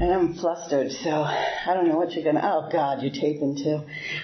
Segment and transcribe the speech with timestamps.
[0.00, 3.82] And I'm flustered, so I don't know what you're gonna, oh god, you're taping too.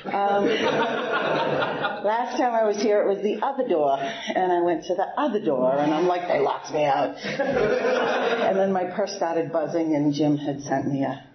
[0.08, 0.46] Um,
[2.04, 5.06] last time I was here, it was the other door, and I went to the
[5.18, 7.16] other door, and I'm like, they locked me out.
[7.24, 11.26] and then my purse started buzzing, and Jim had sent me a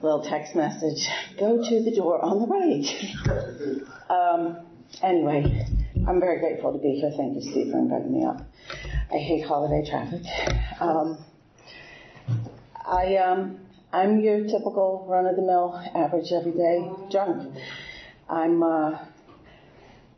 [0.00, 2.86] little text message, go to the door on the right.
[4.08, 4.64] um,
[5.02, 5.66] anyway,
[6.06, 7.10] I'm very grateful to be here.
[7.16, 8.42] Thank you, Steve, for inviting me up.
[9.12, 10.22] I hate holiday traffic.
[10.80, 11.18] Um,
[12.86, 13.58] I um,
[13.92, 17.52] I'm your typical run-of-the-mill, average, everyday drunk.
[18.28, 19.04] I'm uh,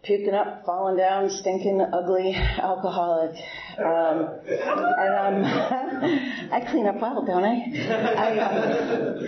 [0.03, 3.37] puking up, falling down, stinking, ugly alcoholic,
[3.79, 5.45] um, and I'm
[6.53, 7.57] I clean up well, don't I?
[8.17, 9.19] I, um,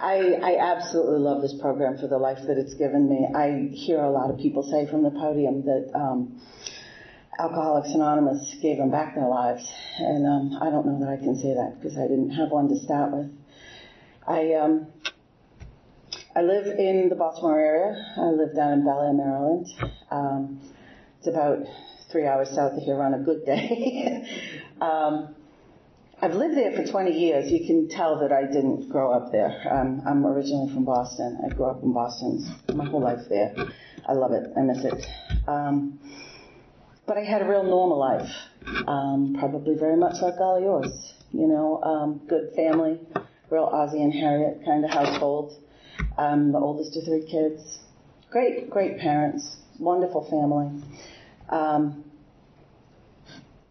[0.00, 3.26] I I absolutely love this program for the life that it's given me.
[3.34, 5.90] I hear a lot of people say from the podium that.
[5.92, 6.40] Um,
[7.38, 11.36] Alcoholics Anonymous gave them back their lives, and um, I don't know that I can
[11.36, 13.30] say that because I didn't have one to start with.
[14.26, 14.86] I um,
[16.34, 18.14] I live in the Baltimore area.
[18.16, 19.66] I live down in Bel Air, Maryland.
[20.10, 20.60] Um,
[21.18, 21.58] it's about
[22.10, 24.24] three hours south of here on a good day.
[24.80, 25.34] um,
[26.20, 27.50] I've lived there for 20 years.
[27.50, 29.62] You can tell that I didn't grow up there.
[29.70, 31.38] Um, I'm originally from Boston.
[31.44, 32.42] I grew up in Boston
[32.74, 33.54] my whole life there.
[34.08, 34.50] I love it.
[34.56, 35.06] I miss it.
[35.46, 35.98] Um,
[37.06, 38.30] but I had a real normal life,
[38.86, 41.14] um, probably very much like all yours.
[41.32, 43.00] You know, um, good family,
[43.50, 45.62] real Ozzie and Harriet kind of household.
[46.18, 47.78] Um, the oldest of three kids.
[48.30, 50.82] Great, great parents, wonderful family.
[51.48, 52.04] Um,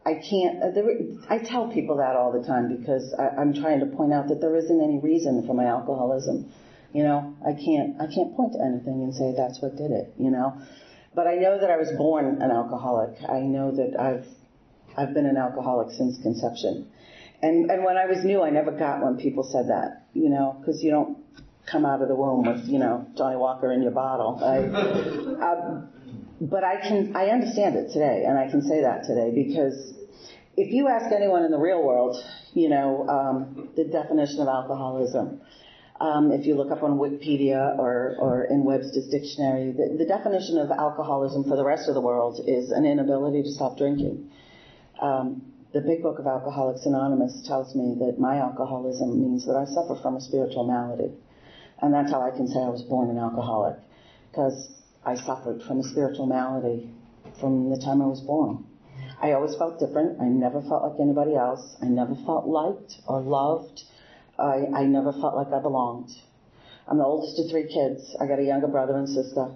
[0.06, 0.64] I can't.
[0.64, 0.86] Uh, there,
[1.30, 4.40] I tell people that all the time because I, I'm trying to point out that
[4.40, 6.52] there isn't any reason for my alcoholism.
[6.94, 8.00] You know, I can't.
[8.00, 10.14] I can't point to anything and say that's what did it.
[10.18, 10.62] You know,
[11.16, 13.18] but I know that I was born an alcoholic.
[13.28, 14.28] I know that I've
[14.98, 16.88] I've been an alcoholic since conception.
[17.42, 20.58] And and when I was new, I never got when people said that, you know,
[20.60, 21.18] because you don't
[21.66, 24.40] come out of the womb with you know Johnnie Walker in your bottle.
[24.44, 24.58] I,
[25.44, 25.82] uh,
[26.42, 29.94] but I can I understand it today, and I can say that today because
[30.58, 32.16] if you ask anyone in the real world,
[32.54, 35.42] you know, um, the definition of alcoholism,
[36.00, 40.58] um, if you look up on Wikipedia or, or in Webster's dictionary, the, the, definition
[40.58, 44.30] of alcoholism for the rest of the world is an inability to stop drinking.
[45.02, 49.66] Um, the Big Book of Alcoholics Anonymous tells me that my alcoholism means that I
[49.66, 51.14] suffer from a spiritual malady.
[51.82, 53.78] And that's how I can say I was born an alcoholic,
[54.32, 54.72] because
[55.06, 56.90] I suffered from a spiritual malady
[57.40, 58.66] from the time I was born.
[59.22, 60.22] I always felt different.
[60.22, 61.76] I never felt like anybody else.
[61.82, 63.84] I never felt liked or loved
[64.38, 66.10] I, I never felt like I belonged.
[66.88, 68.16] I'm the oldest of three kids.
[68.20, 69.52] I got a younger brother and sister.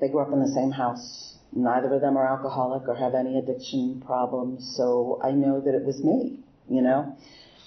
[0.00, 1.38] They grew up in the same house.
[1.52, 5.84] Neither of them are alcoholic or have any addiction problems, so I know that it
[5.84, 7.16] was me, you know.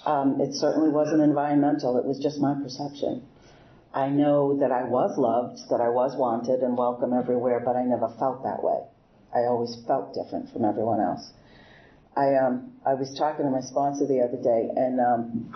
[0.06, 3.26] Um, it certainly wasn't environmental, it was just my perception.
[3.94, 7.84] I know that I was loved, that I was wanted and welcome everywhere, but I
[7.84, 8.86] never felt that way.
[9.34, 11.32] I always felt different from everyone else.
[12.16, 15.54] I um I was talking to my sponsor the other day and um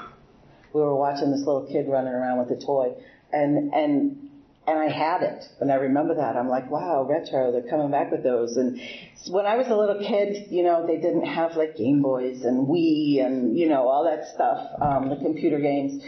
[0.72, 2.94] we were watching this little kid running around with a toy,
[3.32, 4.30] and and
[4.66, 6.36] and I had it, and I remember that.
[6.36, 8.56] I'm like, wow, retro, they're coming back with those.
[8.56, 8.80] And
[9.28, 12.66] when I was a little kid, you know, they didn't have like Game Boys and
[12.66, 16.02] Wii and you know all that stuff, um, the computer games.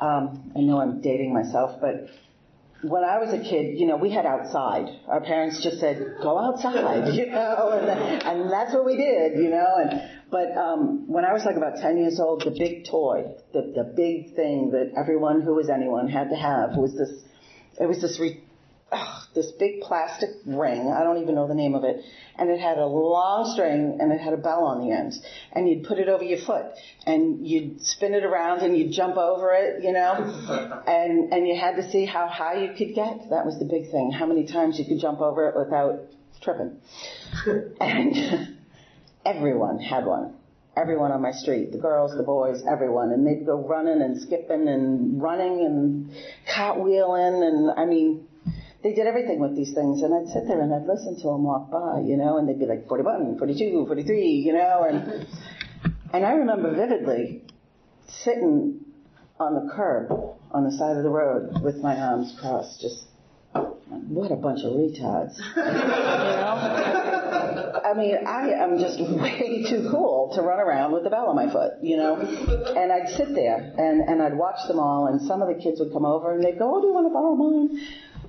[0.00, 2.08] Um, I know I'm dating myself, but
[2.82, 4.88] when I was a kid, you know, we had outside.
[5.08, 7.88] Our parents just said, go outside, you know, and,
[8.22, 10.02] and that's what we did, you know, and
[10.36, 13.24] but um, when I was like about 10 years old, the big toy,
[13.54, 17.08] the, the big thing that everyone who was anyone had to have was this,
[17.80, 18.42] it was this, re,
[18.92, 20.92] ugh, this big plastic ring.
[20.94, 22.04] I don't even know the name of it.
[22.36, 25.14] And it had a long string and it had a bell on the end.
[25.52, 26.66] And you'd put it over your foot
[27.06, 30.82] and you'd spin it around and you'd jump over it, you know?
[30.86, 33.30] And, and you had to see how high you could get.
[33.30, 34.12] That was the big thing.
[34.12, 36.12] How many times you could jump over it without
[36.42, 36.78] tripping.
[37.80, 38.14] And,
[39.26, 40.34] everyone had one.
[40.76, 43.10] Everyone on my street, the girls, the boys, everyone.
[43.10, 46.10] And they'd go running and skipping and running and
[46.54, 48.26] cartwheeling and, I mean,
[48.82, 50.02] they did everything with these things.
[50.02, 52.58] And I'd sit there and I'd listen to them walk by, you know, and they'd
[52.58, 55.26] be like 41, 42, 43, you know, and,
[56.12, 57.42] and I remember vividly
[58.06, 58.84] sitting
[59.40, 60.10] on the curb
[60.52, 63.06] on the side of the road with my arms crossed, just
[64.08, 65.36] what a bunch of retards.
[67.96, 71.50] mean, I am just way too cool to run around with a bell on my
[71.50, 72.16] foot, you know?
[72.16, 75.80] And I'd sit there and, and I'd watch them all and some of the kids
[75.80, 77.86] would come over and they'd go, oh, do you want to borrow mine?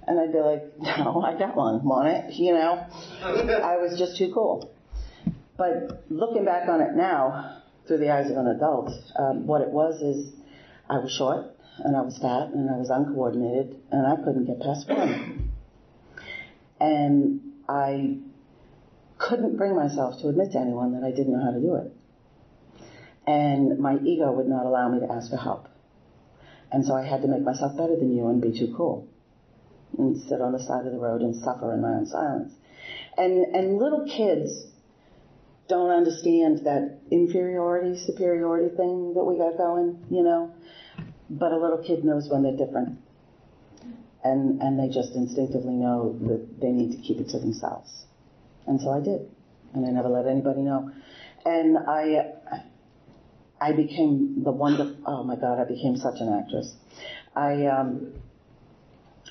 [0.07, 2.85] And I'd be like, no, I got one, want it, you know?
[3.21, 4.73] I was just too cool.
[5.57, 9.69] But looking back on it now, through the eyes of an adult, um, what it
[9.69, 10.33] was is
[10.89, 11.45] I was short
[11.79, 15.51] and I was fat and I was uncoordinated and I couldn't get past one.
[16.79, 18.19] And I
[19.17, 21.93] couldn't bring myself to admit to anyone that I didn't know how to do it.
[23.25, 25.67] And my ego would not allow me to ask for help.
[26.71, 29.07] And so I had to make myself better than you and be too cool.
[29.97, 32.53] And sit on the side of the road and suffer in my own silence.
[33.17, 34.67] And, and little kids
[35.67, 40.53] don't understand that inferiority, superiority thing that we got going, you know.
[41.29, 42.99] But a little kid knows when they're different.
[44.23, 48.06] And, and they just instinctively know that they need to keep it to themselves.
[48.67, 49.29] And so I did.
[49.73, 50.91] And I never let anybody know.
[51.45, 52.33] And I,
[53.59, 56.73] I became the wonderful, oh my God, I became such an actress.
[57.35, 58.13] I, um,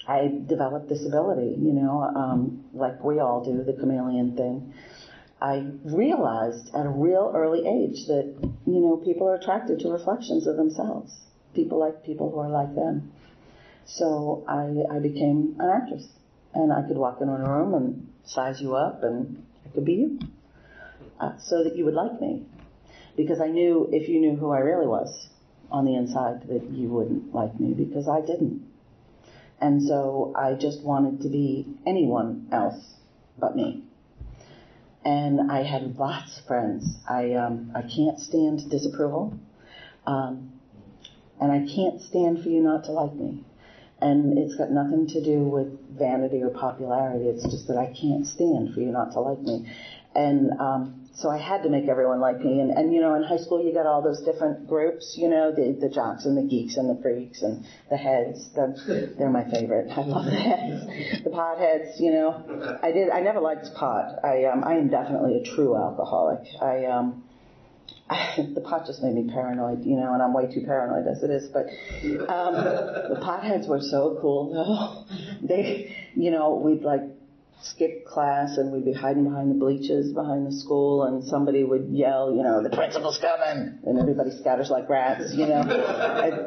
[0.09, 4.73] I developed this ability, you know, um, like we all do, the chameleon thing.
[5.41, 8.35] I realized at a real early age that,
[8.67, 11.15] you know, people are attracted to reflections of themselves.
[11.55, 13.13] People like people who are like them.
[13.85, 16.07] So I, I became an actress.
[16.55, 19.95] And I could walk into a room and size you up and I could be
[19.95, 20.19] you.
[21.19, 22.45] Uh, so that you would like me.
[23.17, 25.29] Because I knew if you knew who I really was
[25.71, 28.63] on the inside that you wouldn't like me because I didn't.
[29.61, 32.97] And so I just wanted to be anyone else
[33.39, 33.87] but me
[35.07, 36.99] and I had lots of friends.
[37.09, 39.39] I um, I can't stand disapproval,
[40.05, 40.53] um,
[41.41, 43.45] and I can't stand for you not to like me.
[44.07, 47.27] And it's got nothing to do with vanity or popularity.
[47.27, 49.67] It's just that I can't stand for you not to like me.
[50.15, 52.61] And um, so I had to make everyone like me.
[52.61, 55.51] And, and you know, in high school you got all those different groups, you know,
[55.51, 58.49] the, the jocks and the geeks and the freaks and the heads.
[58.55, 59.91] The, they're my favorite.
[59.91, 61.25] I love the heads.
[61.25, 62.79] The pot heads, you know.
[62.83, 64.25] I did, I never liked pot.
[64.25, 66.47] I, um, I am definitely a true alcoholic.
[66.63, 67.25] I, um,
[68.55, 71.31] the pot just made me paranoid, you know, and I'm way too paranoid as it
[71.31, 71.49] is.
[71.49, 71.67] But
[72.29, 72.55] um,
[73.15, 75.05] the potheads were so cool, though.
[75.47, 77.03] They, you know, we'd like
[77.63, 81.89] skip class and we'd be hiding behind the bleachers behind the school and somebody would
[81.89, 85.63] yell, you know, the principal's coming and everybody scatters like rats, you know.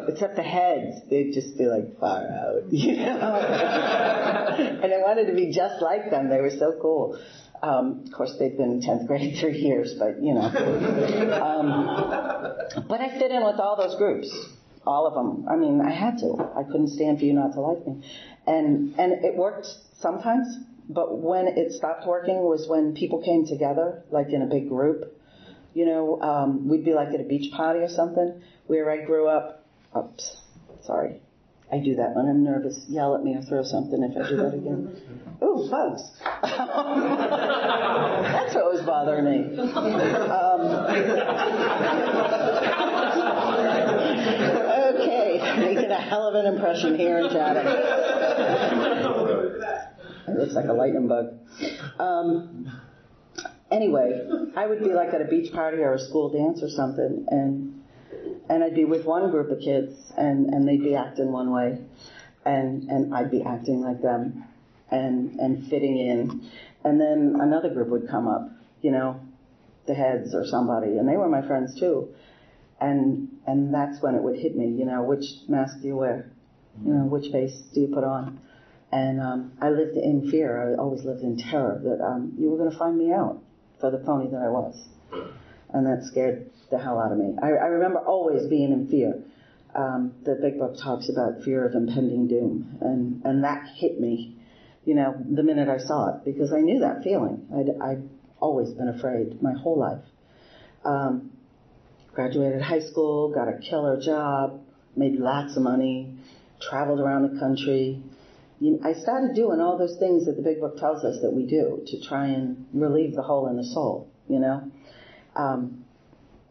[0.07, 3.35] Except the heads, they'd just be like far out, you know.
[4.83, 6.29] and I wanted to be just like them.
[6.29, 7.19] They were so cool.
[7.61, 10.45] Um, of course, they've been in 10th grade three years, but you know.
[10.45, 14.33] Um, but I fit in with all those groups,
[14.85, 15.47] all of them.
[15.49, 16.51] I mean, I had to.
[16.55, 18.03] I couldn't stand for you not to like me,
[18.47, 19.67] and and it worked
[19.99, 20.47] sometimes.
[20.91, 25.15] But when it stopped working was when people came together, like in a big group.
[25.75, 28.41] You know, um, we'd be like at a beach party or something.
[28.65, 29.63] Where I grew up,
[29.95, 30.37] oops,
[30.81, 31.21] sorry,
[31.71, 32.83] I do that when I'm nervous.
[32.87, 35.01] Yell at me or throw something if I do that again.
[35.43, 36.01] Ooh, bugs.
[36.41, 36.55] That's
[38.55, 39.59] what was bothering me.
[39.59, 40.61] Um,
[44.95, 47.67] okay, making a hell of an impression here in Chatham.
[50.27, 51.37] It looks like a lightning bug.
[51.99, 52.71] Um,
[53.71, 57.25] anyway, I would be like at a beach party or a school dance or something,
[57.29, 57.78] and
[58.49, 61.79] and I'd be with one group of kids, and and they'd be acting one way,
[62.45, 64.45] and and I'd be acting like them,
[64.91, 66.49] and and fitting in,
[66.83, 68.49] and then another group would come up,
[68.81, 69.19] you know,
[69.85, 72.09] the heads or somebody, and they were my friends too,
[72.81, 76.31] and and that's when it would hit me, you know, which mask do you wear,
[76.83, 78.39] you know, which face do you put on
[78.91, 80.73] and um, I lived in fear.
[80.73, 83.41] I always lived in terror that um, you were going to find me out
[83.79, 84.87] for the phony that I was.
[85.73, 87.35] And that scared the hell out of me.
[87.41, 89.21] I, I remember always being in fear.
[89.75, 92.77] Um, the big book talks about fear of impending doom.
[92.81, 94.35] And, and that hit me,
[94.85, 97.47] you know, the minute I saw it because I knew that feeling.
[97.55, 98.09] I'd, I'd
[98.39, 100.03] always been afraid my whole life.
[100.83, 101.31] Um,
[102.13, 104.61] graduated high school, got a killer job,
[104.95, 106.17] made lots of money,
[106.59, 108.01] traveled around the country,
[108.59, 111.31] you know, I started doing all those things that the big book tells us that
[111.31, 114.69] we do to try and relieve the hole in the soul, you know.
[115.35, 115.85] Um,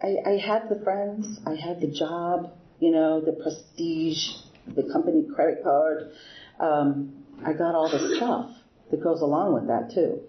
[0.02, 4.28] I, I had the friends, I had the job, you know, the prestige,
[4.66, 6.12] the company credit card.
[6.60, 8.50] Um, I got all the stuff
[8.90, 10.22] that goes along with that too.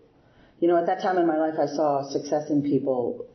[0.60, 3.26] You know, at that time in my life, I saw success in people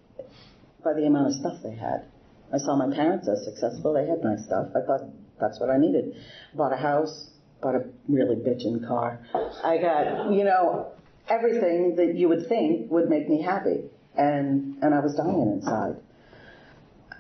[0.85, 2.05] by the amount of stuff they had.
[2.53, 4.69] I saw my parents as successful; they had nice stuff.
[4.77, 5.01] I thought
[5.41, 6.15] that's what I needed.
[6.55, 7.31] Bought a house,
[7.63, 9.21] bought a really bitchin' car.
[9.65, 10.93] I got, you know,
[11.29, 13.91] everything that you would think would make me happy.
[14.17, 15.97] And, and I was dying inside.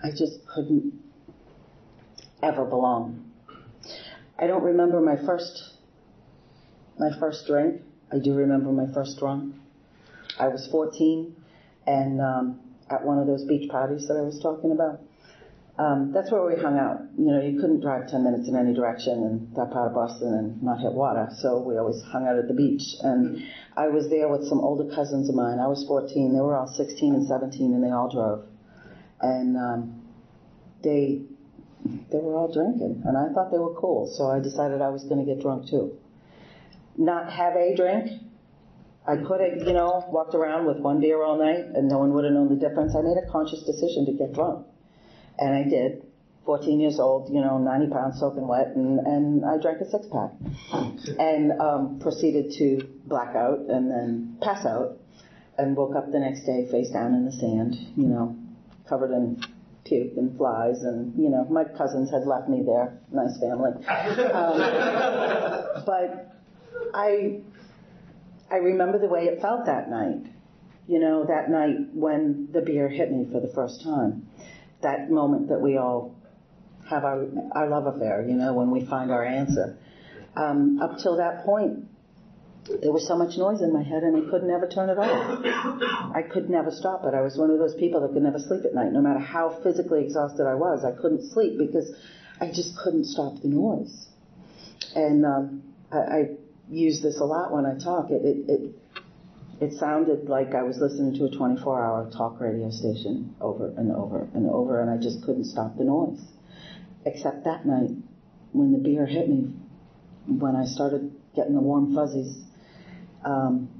[0.03, 0.93] I just couldn't
[2.43, 3.33] ever belong.
[4.39, 5.75] I don't remember my first,
[6.99, 7.83] my first drink.
[8.13, 9.55] I do remember my first drunk.
[10.39, 11.35] I was 14
[11.87, 12.61] and, um,
[12.91, 15.01] at one of those beach parties that I was talking about.
[15.76, 17.00] Um, that's where we hung out.
[17.19, 20.33] You know, you couldn't drive 10 minutes in any direction in that part of Boston
[20.33, 22.95] and not hit water, so we always hung out at the beach.
[23.02, 23.43] And
[23.76, 25.59] I was there with some older cousins of mine.
[25.59, 28.47] I was 14, they were all 16 and 17, and they all drove.
[29.21, 30.02] And um,
[30.83, 31.23] they
[31.85, 35.04] they were all drinking, and I thought they were cool, so I decided I was
[35.04, 35.99] going to get drunk too.
[36.97, 38.23] Not have a drink.
[39.07, 42.14] I could have, you know, walked around with one beer all night, and no one
[42.14, 42.95] would have known the difference.
[42.95, 44.66] I made a conscious decision to get drunk
[45.38, 46.03] and I did.
[46.45, 50.07] 14 years old, you know, 90 pounds soaking wet, and, and I drank a six
[50.12, 50.31] pack.
[51.19, 54.99] And um, proceeded to black out and then pass out,
[55.57, 58.37] and woke up the next day face down in the sand, you know,
[58.88, 59.43] covered in
[59.85, 62.99] puke and flies, and, you know, my cousins had left me there.
[63.11, 63.73] Nice family.
[63.87, 64.59] Um,
[65.87, 66.35] but
[66.93, 67.41] I,
[68.50, 70.26] I remember the way it felt that night.
[70.87, 74.26] You know, that night when the beer hit me for the first time
[74.85, 76.14] that moment that we all
[76.88, 79.76] have our, our love affair, you know, when we find our answer.
[80.37, 81.87] Um, up till that point,
[82.81, 85.45] there was so much noise in my head and I could never turn it off.
[86.14, 87.14] I could never stop it.
[87.14, 88.93] I was one of those people that could never sleep at night.
[88.93, 91.93] No matter how physically exhausted I was, I couldn't sleep because
[92.41, 94.07] I just couldn't stop the noise.
[94.95, 95.62] And um,
[95.93, 96.31] I, I
[96.71, 98.11] use this a lot when I talk.
[98.11, 98.75] It, it, it
[99.64, 103.90] it sounded like I was listening to a 24 hour talk radio station over and
[103.90, 106.23] over and over, and I just couldn't stop the noise.
[107.06, 107.92] Except that night,
[108.52, 109.54] when the beer hit me,
[110.26, 112.44] when I started getting the warm fuzzies,
[113.25, 113.71] um,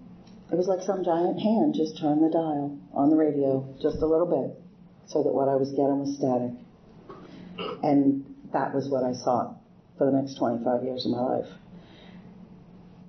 [0.51, 4.07] it was like some giant hand just turned the dial on the radio just a
[4.07, 4.59] little bit
[5.07, 6.53] so that what I was getting was static.
[7.83, 8.25] And
[8.55, 9.57] that was what I sought
[9.99, 11.49] for the next 25 years of my life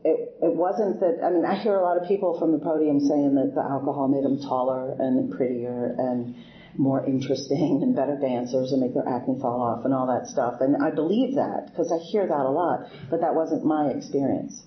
[0.06, 3.00] it, it wasn't that, I mean, I hear a lot of people from the podium
[3.00, 6.36] saying that the alcohol made them taller and prettier and
[6.78, 10.62] more interesting and better dancers and make their acne fall off and all that stuff.
[10.62, 14.62] And I believe that because I hear that a lot, but that wasn't my experience.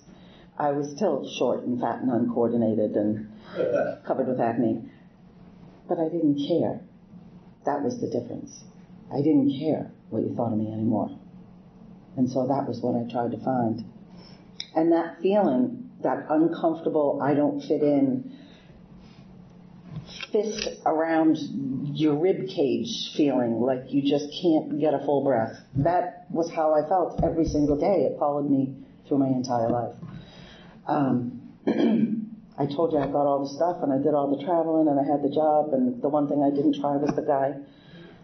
[0.57, 3.31] I was still short and fat and uncoordinated and
[4.05, 4.91] covered with acne.
[5.87, 6.81] But I didn't care.
[7.63, 8.59] That was the difference.
[9.07, 11.17] I didn't care what you thought of me anymore.
[12.17, 13.87] And so that was what I tried to find.
[14.79, 18.31] And that feeling, that uncomfortable, I don't fit in,
[20.31, 21.37] fist around
[21.97, 25.51] your rib cage feeling, like you just can't get a full breath.
[25.75, 28.07] That was how I felt every single day.
[28.09, 28.73] It followed me
[29.05, 29.95] through my entire life.
[30.87, 31.41] Um,
[32.57, 34.97] I told you I got all the stuff and I did all the traveling and
[34.97, 37.55] I had the job and the one thing I didn't try was the guy.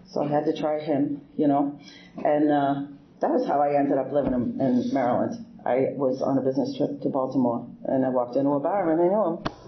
[0.08, 1.78] So I had to try him, you know.
[2.24, 2.76] And uh,
[3.20, 5.46] that was how I ended up living in, in Maryland.
[5.66, 9.02] I was on a business trip to Baltimore, and I walked into a bar and
[9.02, 9.66] I knew him.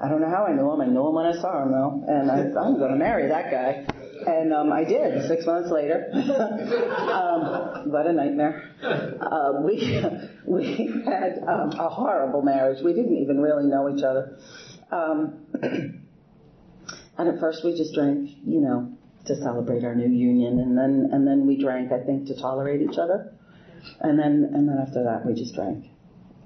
[0.00, 0.80] I don't know how I knew him.
[0.80, 3.50] I knew him when I saw him, though, and I, I'm going to marry that
[3.50, 3.86] guy.
[4.26, 5.28] And um, I did.
[5.28, 8.70] Six months later, um, what a nightmare.
[8.82, 10.02] Uh, we
[10.46, 12.82] we had um, a horrible marriage.
[12.82, 14.38] We didn't even really know each other.
[14.90, 15.46] Um,
[17.18, 18.96] and at first, we just drank, you know,
[19.26, 22.80] to celebrate our new union, and then and then we drank, I think, to tolerate
[22.80, 23.34] each other.
[24.00, 25.86] And then, and then after that, we just drank.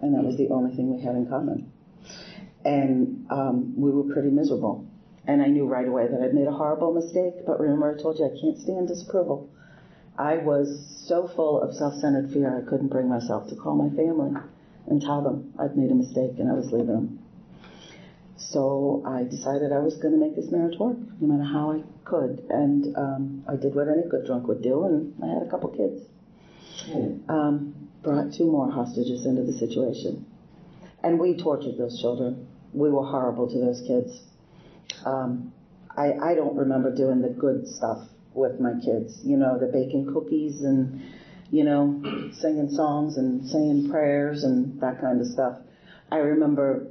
[0.00, 1.72] And that was the only thing we had in common.
[2.64, 4.86] And um, we were pretty miserable.
[5.26, 7.46] And I knew right away that I'd made a horrible mistake.
[7.46, 9.48] But remember, I told you I can't stand disapproval.
[10.16, 14.32] I was so full of self-centered fear, I couldn't bring myself to call my family
[14.88, 17.18] and tell them I'd made a mistake and I was leaving them.
[18.36, 21.82] So I decided I was going to make this marriage work, no matter how I
[22.04, 22.44] could.
[22.50, 25.68] And um, I did what any good drunk would do, and I had a couple
[25.70, 26.02] kids
[27.28, 30.26] um, brought two more hostages into the situation.
[31.02, 32.48] And we tortured those children.
[32.72, 34.20] We were horrible to those kids.
[35.04, 35.52] Um,
[35.96, 40.12] I, I don't remember doing the good stuff with my kids, you know, the baking
[40.12, 41.02] cookies and,
[41.50, 42.02] you know,
[42.32, 45.58] singing songs and saying prayers and that kind of stuff.
[46.10, 46.86] I remember,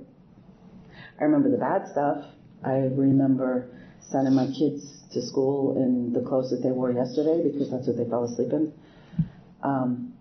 [1.19, 2.25] I remember the bad stuff.
[2.63, 3.69] I remember
[4.01, 7.97] sending my kids to school in the clothes that they wore yesterday because that's what
[7.97, 8.73] they fell asleep in.
[9.63, 10.13] Um,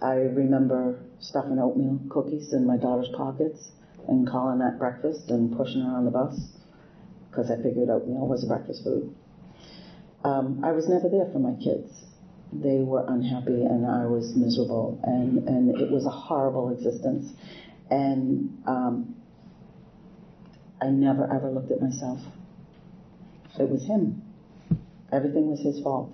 [0.00, 3.72] I remember stuffing oatmeal cookies in my daughter's pockets
[4.06, 6.56] and calling that breakfast and pushing her on the bus
[7.30, 9.12] because I figured oatmeal was a breakfast food.
[10.24, 12.04] Um, I was never there for my kids.
[12.52, 17.32] they were unhappy and I was miserable and, and it was a horrible existence.
[17.90, 19.14] And um,
[20.80, 22.20] I never ever looked at myself.
[23.58, 24.22] It was him.
[25.10, 26.10] Everything was his fault.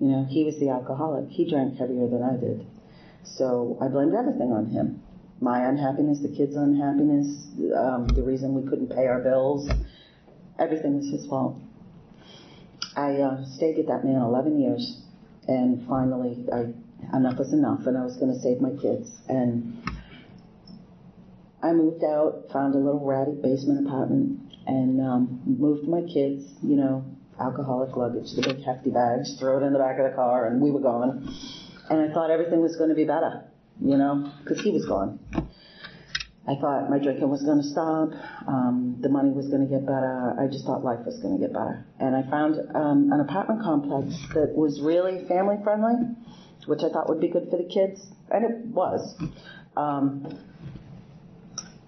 [0.00, 1.28] You know, he was the alcoholic.
[1.30, 2.66] He drank heavier than I did.
[3.24, 5.02] So I blamed everything on him.
[5.40, 9.68] My unhappiness, the kids' unhappiness, um, the reason we couldn't pay our bills,
[10.58, 11.56] everything was his fault.
[12.96, 15.02] I uh, stayed with that man 11 years
[15.48, 19.10] and finally, I, enough was enough, and I was going to save my kids.
[19.28, 19.82] And
[21.62, 26.76] I moved out, found a little ratty basement apartment, and um, moved my kids, you
[26.76, 27.04] know,
[27.40, 30.60] alcoholic luggage, the big hefty bags, throw it in the back of the car, and
[30.60, 31.28] we were gone.
[31.90, 33.44] And I thought everything was going to be better,
[33.80, 35.18] you know, because he was gone.
[36.48, 38.08] I thought my drinking was going to stop,
[38.48, 40.34] um, the money was going to get better.
[40.40, 41.84] I just thought life was going to get better.
[42.00, 46.16] And I found um, an apartment complex that was really family friendly,
[46.64, 49.14] which I thought would be good for the kids, and it was.
[49.76, 50.24] Um,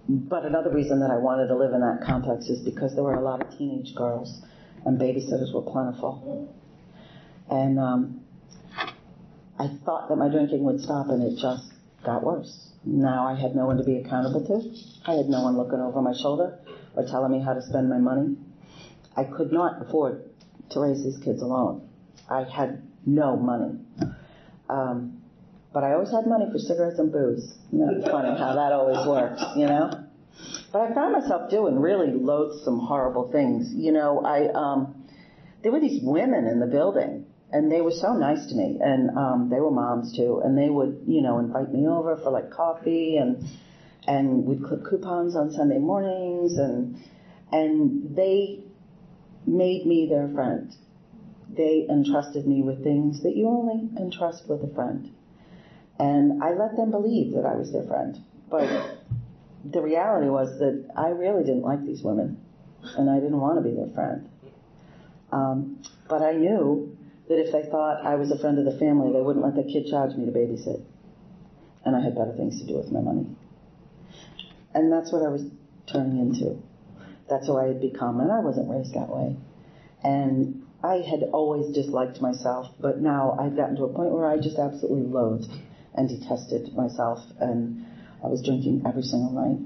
[0.07, 3.15] but another reason that I wanted to live in that complex is because there were
[3.15, 4.43] a lot of teenage girls,
[4.85, 6.53] and babysitters were plentiful.
[7.49, 8.21] And um,
[9.59, 11.71] I thought that my drinking would stop, and it just
[12.03, 12.71] got worse.
[12.83, 15.11] Now I had no one to be accountable to.
[15.11, 16.59] I had no one looking over my shoulder
[16.95, 18.37] or telling me how to spend my money.
[19.15, 20.29] I could not afford
[20.69, 21.87] to raise these kids alone.
[22.29, 23.77] I had no money.
[24.69, 25.21] Um,
[25.73, 27.55] but I always had money for cigarettes and booze.
[27.73, 30.00] Isn't that funny how that always works, you know?
[30.71, 33.73] But I found myself doing really loathsome, horrible things.
[33.73, 35.05] You know, I um,
[35.63, 39.09] there were these women in the building and they were so nice to me, and
[39.17, 42.49] um, they were moms too, and they would, you know, invite me over for like
[42.49, 43.43] coffee, and
[44.07, 46.97] and we'd clip coupons on Sunday mornings, and
[47.51, 48.63] and they
[49.45, 50.73] made me their friend.
[51.49, 55.11] They entrusted me with things that you only entrust with a friend,
[55.99, 58.17] and I let them believe that I was their friend,
[58.49, 58.97] but
[59.63, 62.41] the reality was that I really didn't like these women,
[62.97, 64.29] and I didn't want to be their friend.
[65.31, 66.97] Um, but I knew
[67.29, 69.63] that if they thought I was a friend of the family, they wouldn't let their
[69.63, 70.83] kid charge me to babysit.
[71.85, 73.27] And I had better things to do with my money.
[74.73, 75.43] And that's what I was
[75.87, 76.61] turning into.
[77.29, 78.19] That's who I had become.
[78.19, 79.37] And I wasn't raised that way.
[80.03, 84.37] And I had always disliked myself, but now I'd gotten to a point where I
[84.37, 85.51] just absolutely loathed
[85.93, 87.19] and detested myself.
[87.39, 87.85] And
[88.23, 89.59] I was drinking every single night.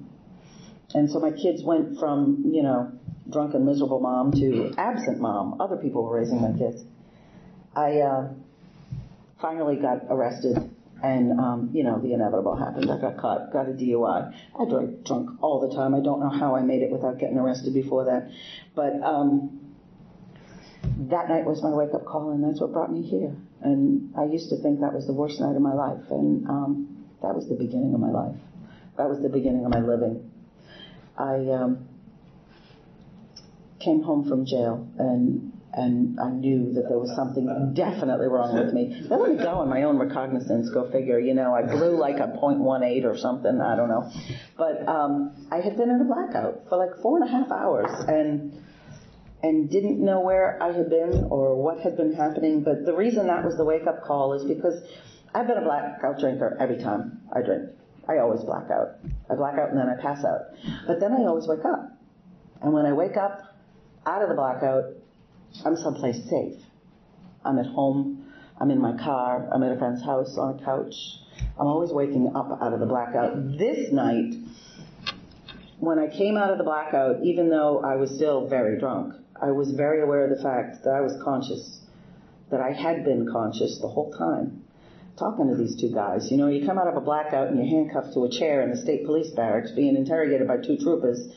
[0.94, 2.92] And so my kids went from, you know,
[3.30, 5.60] drunken, miserable mom to absent mom.
[5.60, 6.84] Other people were raising my kids.
[7.76, 8.30] I uh,
[9.42, 10.58] finally got arrested,
[11.04, 12.90] and um, you know the inevitable happened.
[12.90, 14.34] I got caught, got a DUI.
[14.58, 15.94] I drank drunk all the time.
[15.94, 18.32] I don't know how I made it without getting arrested before that,
[18.76, 19.60] but um,
[21.10, 23.36] that night was my wake up call, and that's what brought me here.
[23.62, 26.95] And I used to think that was the worst night of my life, and um,
[27.26, 28.36] that was the beginning of my life.
[28.98, 30.32] That was the beginning of my living.
[31.18, 31.88] I um,
[33.80, 38.74] came home from jail, and and I knew that there was something definitely wrong with
[38.74, 39.02] me.
[39.10, 41.20] Let me go on my own recognizance, go figure.
[41.20, 44.10] You know, I blew like a .18 or something, I don't know.
[44.56, 47.92] But um, I had been in a blackout for like four and a half hours
[48.08, 48.62] and
[49.44, 52.64] and didn't know where I had been or what had been happening.
[52.64, 54.82] But the reason that was the wake up call is because
[55.36, 57.70] I've been a blackout drinker every time I drink.
[58.08, 58.96] I always black out.
[59.30, 60.56] I black out and then I pass out.
[60.88, 61.92] But then I always wake up.
[62.62, 63.42] And when I wake up
[64.06, 64.86] out of the blackout,
[65.66, 66.56] I'm someplace safe.
[67.44, 68.32] I'm at home.
[68.62, 69.50] I'm in my car.
[69.54, 70.96] I'm at a friend's house on a couch.
[71.60, 73.58] I'm always waking up out of the blackout.
[73.58, 74.36] This night,
[75.80, 79.52] when I came out of the blackout, even though I was still very drunk, I
[79.52, 81.82] was very aware of the fact that I was conscious,
[82.52, 84.62] that I had been conscious the whole time.
[85.18, 86.30] Talking to these two guys.
[86.30, 88.70] You know, you come out of a blackout and you're handcuffed to a chair in
[88.70, 91.28] the state police barracks being interrogated by two troopers,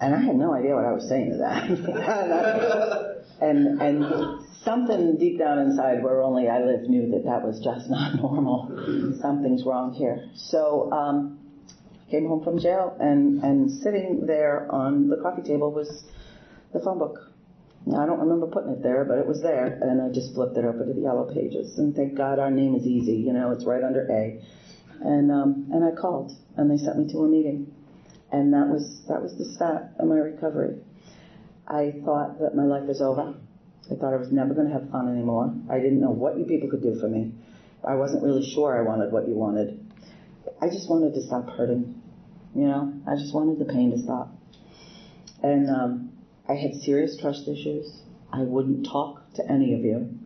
[0.00, 3.24] and I had no idea what I was saying to that.
[3.40, 7.88] and and something deep down inside where only I lived knew that that was just
[7.88, 9.16] not normal.
[9.20, 10.28] Something's wrong here.
[10.34, 11.38] So um,
[12.10, 16.04] came home from jail and and sitting there on the coffee table was
[16.72, 17.25] the phone book.
[17.94, 20.64] I don't remember putting it there, but it was there, and I just flipped it
[20.64, 21.78] open to the yellow pages.
[21.78, 24.42] And thank God our name is easy, you know, it's right under A.
[25.00, 27.72] And um, and I called, and they sent me to a meeting,
[28.32, 30.78] and that was that was the start of my recovery.
[31.68, 33.34] I thought that my life was over.
[33.90, 35.54] I thought I was never going to have fun anymore.
[35.70, 37.32] I didn't know what you people could do for me.
[37.84, 39.78] I wasn't really sure I wanted what you wanted.
[40.60, 42.02] I just wanted to stop hurting.
[42.54, 44.32] You know, I just wanted the pain to stop.
[45.42, 46.05] And um,
[46.48, 48.02] I had serious trust issues.
[48.32, 50.16] I wouldn't talk to any of you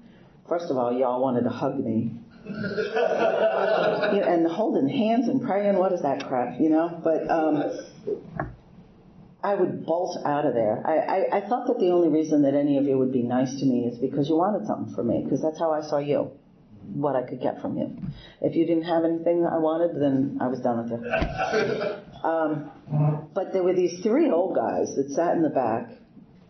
[0.50, 2.10] First of all, y'all wanted to hug me.
[2.44, 7.00] and holding hands and praying, what is that crap, you know?
[7.04, 7.62] But um,
[9.44, 10.84] I would bolt out of there.
[10.84, 13.60] I, I, I thought that the only reason that any of you would be nice
[13.60, 16.32] to me is because you wanted something from me, because that's how I saw you,
[16.94, 17.96] what I could get from you.
[18.40, 21.94] If you didn't have anything I wanted, then I was done with you.
[22.20, 22.70] Um,
[23.32, 25.88] but there were these three old guys that sat in the back.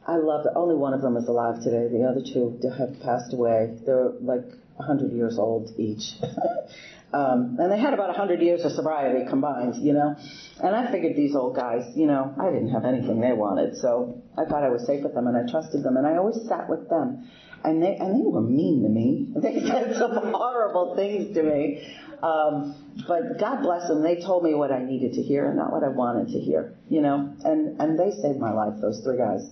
[0.06, 1.88] I love that Only one of them is alive today.
[1.88, 3.76] The other two have passed away.
[3.84, 4.44] They're like
[4.76, 6.14] 100 years old each.
[7.12, 10.16] um, and they had about 100 years of sobriety combined, you know.
[10.62, 14.22] And I figured these old guys, you know, I didn't have anything they wanted, so
[14.36, 16.68] I thought I was safe with them and I trusted them and I always sat
[16.68, 17.28] with them.
[17.62, 19.28] And they, and they were mean to me.
[19.36, 21.86] They said some horrible things to me.
[22.22, 22.74] Um,
[23.08, 25.82] but God bless them, they told me what I needed to hear and not what
[25.82, 27.34] I wanted to hear, you know.
[27.44, 29.48] And, and they saved my life, those three guys.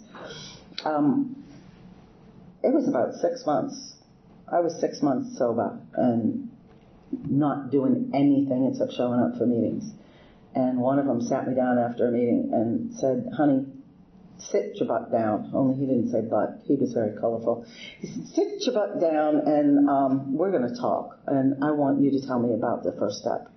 [0.85, 1.45] Um,
[2.63, 3.97] it was about six months.
[4.51, 6.51] I was six months sober and
[7.27, 9.93] not doing anything except showing up for meetings.
[10.55, 13.67] And one of them sat me down after a meeting and said, honey,
[14.39, 15.51] sit your butt down.
[15.55, 16.61] Only he didn't say butt.
[16.65, 17.67] He was very colorful.
[18.01, 21.19] He said, sit your butt down and um, we're going to talk.
[21.27, 23.51] And I want you to tell me about the first step.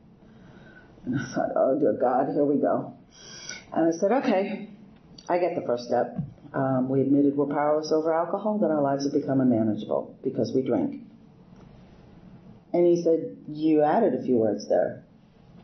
[1.05, 2.93] And I thought, oh dear God, here we go.
[3.73, 4.69] And I said, okay,
[5.29, 6.17] I get the first step.
[6.53, 10.61] Um, we admitted we're powerless over alcohol, that our lives have become unmanageable because we
[10.61, 11.01] drink.
[12.73, 15.05] And he said, you added a few words there.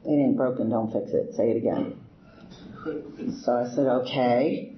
[0.06, 1.36] It ain't broken, don't fix it.
[1.36, 2.00] Say it again.
[3.44, 4.77] So I said, okay.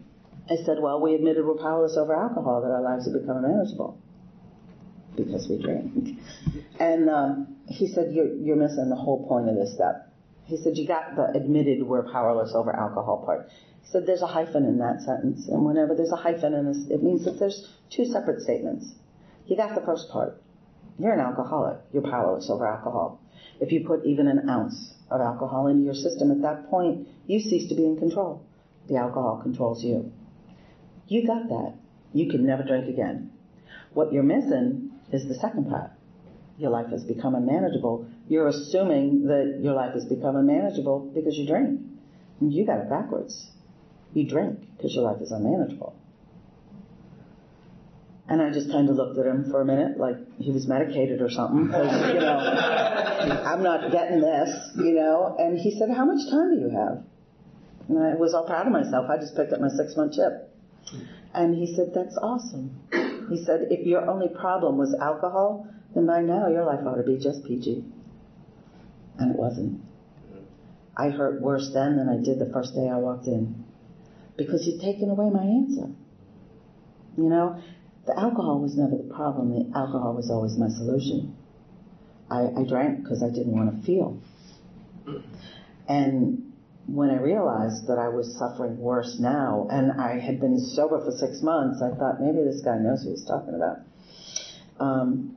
[0.49, 4.01] I said, well, we admitted we're powerless over alcohol, that our lives have become unmanageable
[5.15, 6.19] because we drink.
[6.79, 10.13] And um, he said, you're, you're missing the whole point of this step.
[10.45, 13.49] He said, you got the admitted we're powerless over alcohol part.
[13.83, 15.49] He said, there's a hyphen in that sentence.
[15.49, 18.93] And whenever there's a hyphen in this, it means that there's two separate statements.
[19.45, 20.41] You got the first part.
[20.97, 21.79] You're an alcoholic.
[21.91, 23.19] You're powerless over alcohol.
[23.59, 27.41] If you put even an ounce of alcohol into your system at that point, you
[27.41, 28.45] cease to be in control.
[28.87, 30.13] The alcohol controls you.
[31.09, 31.73] You got that.
[32.13, 33.31] You can never drink again.
[33.93, 35.91] What you're missing is the second part.
[36.57, 38.07] Your life has become unmanageable.
[38.27, 41.81] You're assuming that your life has become unmanageable because you drink.
[42.41, 43.49] You got it backwards.
[44.13, 45.95] You drink because your life is unmanageable.
[48.27, 51.21] And I just kind of looked at him for a minute like he was medicated
[51.21, 55.35] or something because, you know, I'm not getting this, you know.
[55.39, 57.03] And he said, how much time do you have?
[57.87, 59.09] And I was all proud of myself.
[59.09, 60.48] I just picked up my six month chip.
[61.33, 62.79] And he said, that's awesome.
[63.29, 67.03] He said, if your only problem was alcohol, then by now your life ought to
[67.03, 67.83] be just peachy.
[69.17, 69.81] And it wasn't.
[70.97, 73.63] I hurt worse then than I did the first day I walked in.
[74.37, 75.91] Because he'd taken away my answer.
[77.17, 77.61] You know,
[78.05, 79.51] the alcohol was never the problem.
[79.51, 81.35] The alcohol was always my solution.
[82.29, 84.19] I, I drank because I didn't want to feel.
[85.87, 86.48] And
[86.93, 91.11] when I realized that I was suffering worse now, and I had been sober for
[91.11, 93.79] six months, I thought maybe this guy knows what he's talking about.
[94.79, 95.35] Um,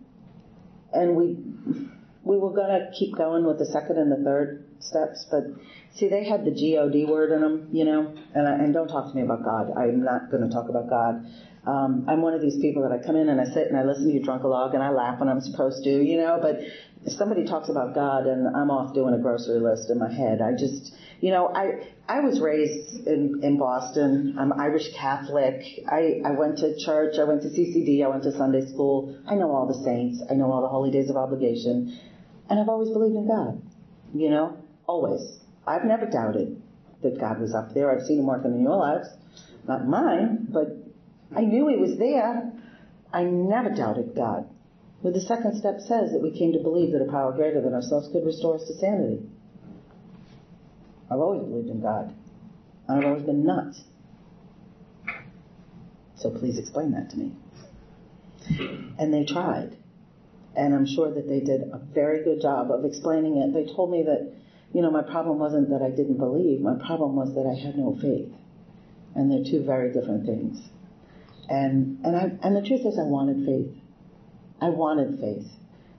[0.92, 1.38] and we
[2.24, 5.44] we were going to keep going with the second and the third steps, but
[5.92, 8.14] see, they had the God word in them, you know.
[8.34, 9.72] And, I, and don't talk to me about God.
[9.76, 11.26] I'm not going to talk about God.
[11.66, 13.84] Um, I'm one of these people that I come in and I sit and I
[13.84, 16.38] listen to you drunkalog and I laugh when I'm supposed to, you know.
[16.40, 16.60] But
[17.04, 20.40] if somebody talks about God and I'm off doing a grocery list in my head,
[20.40, 24.34] I just, you know, I I was raised in in Boston.
[24.36, 25.62] I'm Irish Catholic.
[25.88, 27.14] I I went to church.
[27.16, 28.04] I went to CCD.
[28.04, 29.16] I went to Sunday school.
[29.24, 30.20] I know all the saints.
[30.28, 31.96] I know all the holy days of obligation,
[32.50, 33.62] and I've always believed in God.
[34.12, 34.56] You know,
[34.88, 35.38] always.
[35.64, 36.60] I've never doubted
[37.02, 37.92] that God was up there.
[37.92, 39.06] I've seen Him working in your lives,
[39.68, 40.66] not mine, but
[41.36, 42.52] I knew He was there.
[43.12, 44.48] I never doubted God.
[45.04, 47.74] But the second step says that we came to believe that a power greater than
[47.74, 49.22] ourselves could restore us to sanity.
[51.12, 52.14] I've always believed in God.
[52.88, 53.84] I've always been nuts.
[56.16, 57.32] So please explain that to me.
[58.98, 59.76] And they tried.
[60.56, 63.52] And I'm sure that they did a very good job of explaining it.
[63.52, 64.32] They told me that,
[64.72, 66.60] you know, my problem wasn't that I didn't believe.
[66.60, 68.32] My problem was that I had no faith.
[69.14, 70.60] And they're two very different things.
[71.48, 73.74] And, and I, and the truth is I wanted faith.
[74.60, 75.50] I wanted faith.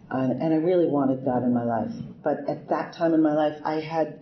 [0.09, 1.91] And, and I really wanted God in my life.
[2.23, 4.19] But at that time in my life, I had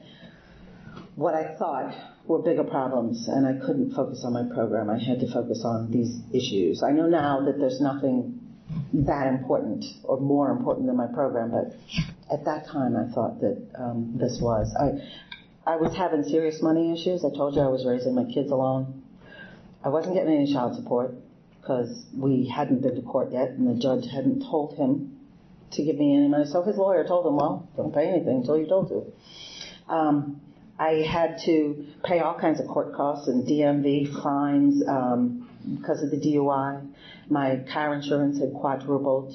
[1.16, 1.94] what I thought
[2.26, 4.90] were bigger problems, and I couldn't focus on my program.
[4.90, 6.84] I had to focus on these issues.
[6.84, 8.40] I know now that there's nothing
[8.94, 11.76] that important or more important than my program, but
[12.34, 14.74] at that time I thought that um, this was.
[14.80, 17.26] I, I was having serious money issues.
[17.26, 19.04] I told you I was raising my kids alone.
[19.84, 21.16] I wasn't getting any child support.
[21.62, 25.18] because we hadn't been to court yet and the judge hadn't told him
[25.72, 26.46] to give me any money.
[26.46, 29.94] So his lawyer told him, well, don't pay anything until you're told to.
[29.94, 30.42] Um,
[30.82, 35.48] I had to pay all kinds of court costs and DMV fines um,
[35.80, 36.92] because of the DUI.
[37.30, 39.32] My car insurance had quadrupled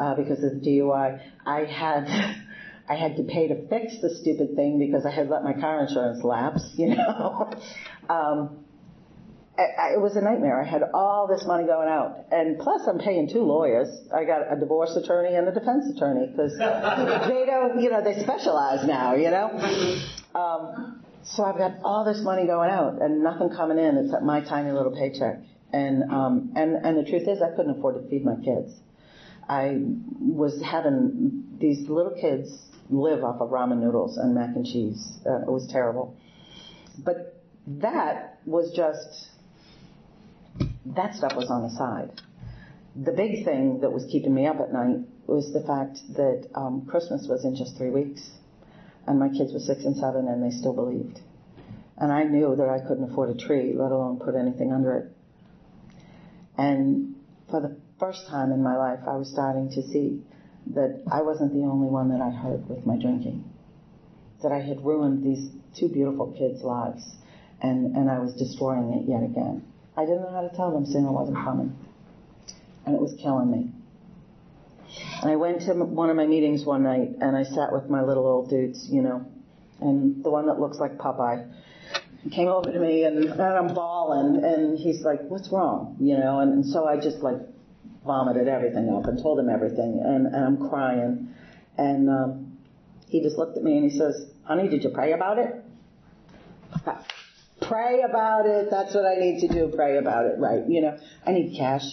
[0.00, 1.20] uh, because of the DUI.
[1.46, 2.08] I had
[2.88, 5.86] I had to pay to fix the stupid thing because I had let my car
[5.86, 6.74] insurance lapse.
[6.76, 7.52] You know.
[8.08, 8.64] um,
[9.56, 10.60] I, it was a nightmare.
[10.60, 13.88] I had all this money going out, and plus I'm paying two lawyers.
[14.12, 18.20] I got a divorce attorney and a defense attorney because they don't, you know, they
[18.22, 19.50] specialize now, you know.
[20.34, 24.40] Um, so I've got all this money going out and nothing coming in except my
[24.40, 25.40] tiny little paycheck.
[25.72, 28.74] And um, and and the truth is, I couldn't afford to feed my kids.
[29.48, 29.76] I
[30.18, 35.18] was having these little kids live off of ramen noodles and mac and cheese.
[35.24, 36.16] Uh, it was terrible.
[37.04, 39.30] But that was just
[40.86, 42.20] that stuff was on the side.
[42.96, 46.86] The big thing that was keeping me up at night was the fact that um,
[46.86, 48.28] Christmas was in just three weeks,
[49.10, 51.20] and my kids were six and seven, and they still believed.
[51.98, 55.12] And I knew that I couldn't afford a tree, let alone put anything under it.
[56.56, 57.16] And
[57.50, 60.22] for the first time in my life, I was starting to see
[60.74, 63.50] that I wasn't the only one that I hurt with my drinking.
[64.44, 67.16] That I had ruined these two beautiful kids' lives,
[67.60, 69.64] and, and I was destroying it yet again.
[69.96, 71.76] I didn't know how to tell them Santa wasn't coming.
[72.86, 73.72] And it was killing me.
[75.22, 78.02] And I went to one of my meetings one night and I sat with my
[78.02, 79.26] little old dudes, you know,
[79.80, 81.50] and the one that looks like Popeye
[82.30, 85.96] came over to me and, and I'm bawling and he's like, what's wrong?
[86.00, 87.38] You know, and, and so I just like
[88.04, 91.34] vomited everything up and told him everything and, and I'm crying.
[91.78, 92.58] And um,
[93.08, 95.64] he just looked at me and he says, honey, did you pray about it?
[97.70, 98.68] Pray about it.
[98.68, 99.72] That's what I need to do.
[99.72, 100.38] Pray about it.
[100.38, 100.66] Right.
[100.66, 101.84] You know, I need cash.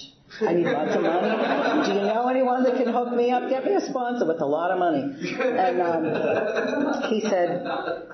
[0.42, 1.86] I need lots of money.
[1.86, 3.48] Do you know anyone that can hook me up?
[3.48, 5.04] Get me a sponsor with a lot of money.
[5.04, 7.64] And um, he said,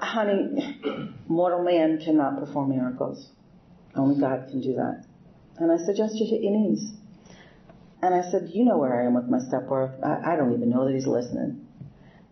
[0.01, 0.77] honey,
[1.29, 3.31] mortal man cannot perform miracles.
[3.95, 5.05] Only God can do that.
[5.57, 6.91] And I you hit your knees.
[8.01, 9.95] And I said, you know where I am with my stepbrother.
[10.03, 11.65] I, I don't even know that he's listening.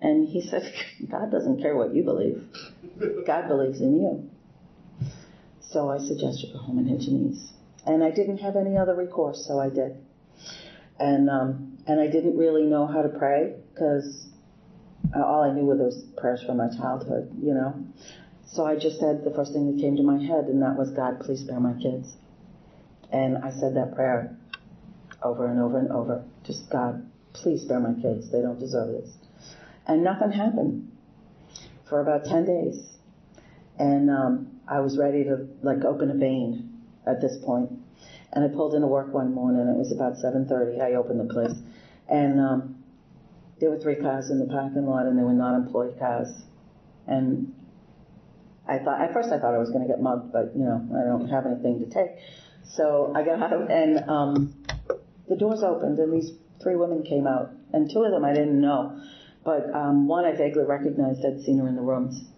[0.02, 0.74] And he said,
[1.10, 2.44] God doesn't care what you believe.
[3.26, 4.31] God believes in you.
[5.72, 7.52] So I suggest you go home and hit your knees.
[7.86, 9.98] And I didn't have any other recourse, so I did.
[11.00, 14.28] And um, and I didn't really know how to pray because
[15.16, 17.86] all I knew were those prayers from my childhood, you know.
[18.46, 20.92] So I just said the first thing that came to my head, and that was,
[20.92, 22.14] God, please spare my kids.
[23.12, 24.36] And I said that prayer
[25.24, 26.24] over and over and over.
[26.44, 28.30] Just, God, please spare my kids.
[28.32, 29.10] They don't deserve this.
[29.88, 30.92] And nothing happened
[31.88, 32.98] for about 10 days.
[33.80, 37.72] And um, I was ready to like open a vein at this point.
[38.32, 39.68] And I pulled into work one morning.
[39.68, 40.80] It was about 7:30.
[40.80, 41.54] I opened the place,
[42.08, 42.84] and um,
[43.60, 46.30] there were three cars in the parking lot, and they were not employed cars.
[47.06, 47.54] And
[48.66, 50.88] I thought at first I thought I was going to get mugged, but you know
[50.96, 52.12] I don't have anything to take.
[52.64, 54.64] So I got out, and um,
[55.28, 56.32] the doors opened, and these
[56.64, 58.98] three women came out, and two of them I didn't know,
[59.44, 61.26] but um, one I vaguely recognized.
[61.26, 62.32] I'd seen her in the rooms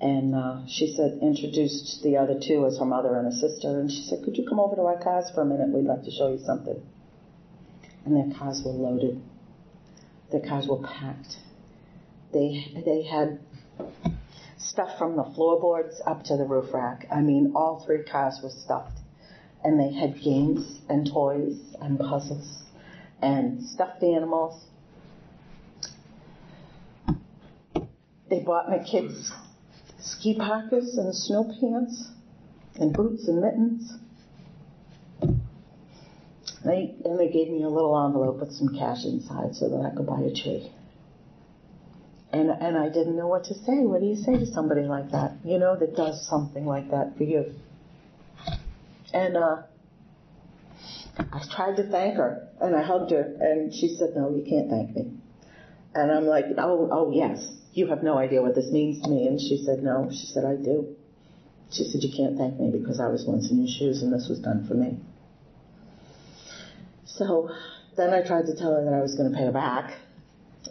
[0.00, 3.80] and uh, she said, introduced the other two as her mother and a sister.
[3.80, 5.68] And she said, could you come over to our cars for a minute?
[5.68, 6.82] We'd like to show you something.
[8.04, 9.22] And their cars were loaded.
[10.30, 11.38] Their cars were packed.
[12.32, 13.40] They, they had
[14.58, 17.06] stuff from the floorboards up to the roof rack.
[17.10, 18.98] I mean, all three cars were stuffed.
[19.64, 22.64] And they had games and toys and puzzles
[23.22, 24.62] and stuffed animals.
[28.28, 29.32] They bought my kids
[30.06, 32.12] ski parkas and snow pants
[32.76, 33.98] and boots and mittens.
[36.64, 39.94] They, and they gave me a little envelope with some cash inside so that I
[39.94, 40.72] could buy a tree.
[42.32, 43.78] And, and I didn't know what to say.
[43.84, 47.16] What do you say to somebody like that, you know, that does something like that
[47.16, 47.54] for you?
[49.12, 49.62] And uh,
[51.32, 54.68] I tried to thank her, and I hugged her, and she said, "No, you can't
[54.68, 55.12] thank me."
[55.94, 57.40] And I'm like, "Oh, oh yes,
[57.76, 59.26] you have no idea what this means to me.
[59.26, 60.08] And she said, no.
[60.10, 60.96] She said, I do.
[61.70, 64.28] She said, you can't thank me because I was once in your shoes and this
[64.30, 64.96] was done for me.
[67.04, 67.50] So
[67.96, 69.94] then I tried to tell her that I was going to pay her back.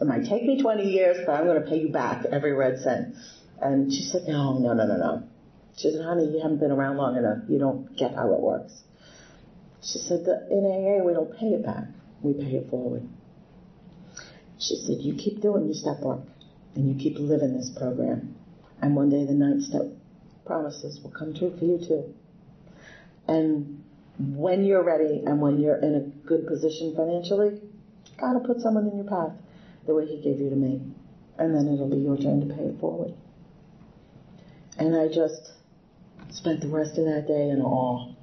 [0.01, 2.79] It might take me 20 years, but I'm going to pay you back every red
[2.79, 3.15] cent.
[3.61, 5.23] And she said, no, no, no, no, no.
[5.77, 7.43] She said, honey, you haven't been around long enough.
[7.47, 8.81] You don't get how it works.
[9.83, 11.85] She said, in AA, we don't pay it back.
[12.23, 13.07] We pay it forward.
[14.57, 16.21] She said, you keep doing your step work
[16.75, 18.35] and you keep living this program.
[18.81, 19.83] And one day the ninth step
[20.45, 22.13] promises will come true for you too.
[23.27, 23.83] And
[24.19, 27.61] when you're ready and when you're in a good position financially,
[28.19, 29.33] God will put someone in your path
[29.88, 30.81] the way He gave you to me.
[31.38, 33.13] And then it'll be your turn to pay it forward.
[34.77, 35.51] And I just
[36.29, 38.13] spent the rest of that day in awe.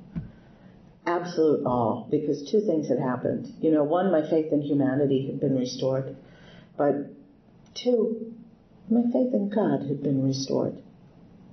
[1.04, 3.52] Absolute awe, because two things had happened.
[3.60, 6.16] You know, one, my faith in humanity had been restored,
[6.76, 6.94] but
[7.74, 8.31] two,
[8.92, 10.82] my faith in God had been restored.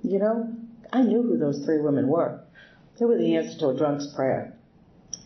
[0.02, 0.54] You know,
[0.92, 2.40] I knew who those three women were.
[2.98, 4.54] They were the answer to a drunk's prayer.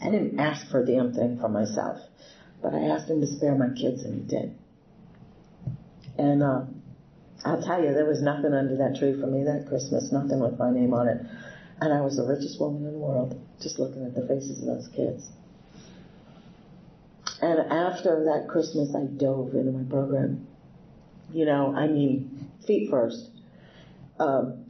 [0.00, 1.98] I didn't ask for a damn thing for myself,
[2.62, 4.55] but I asked him to spare my kids, and he did.
[6.18, 6.64] And uh,
[7.44, 10.59] I'll tell you, there was nothing under that tree for me that Christmas, nothing with
[10.59, 11.20] my name on it.
[11.81, 14.66] And I was the richest woman in the world, just looking at the faces of
[14.66, 15.29] those kids.
[17.42, 20.46] And after that Christmas, I dove into my program.
[21.32, 23.30] You know, I mean, feet first.
[24.18, 24.64] Um,